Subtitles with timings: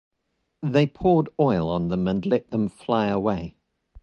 [0.63, 3.55] They poured oil on them and let them fly away.